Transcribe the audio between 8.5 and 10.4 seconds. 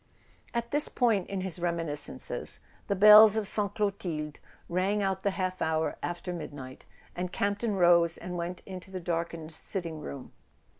into the darkened sitting room.